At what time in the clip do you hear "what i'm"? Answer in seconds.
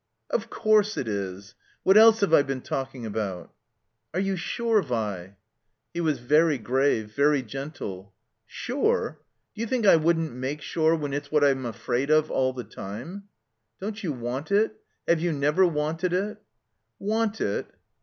11.31-11.67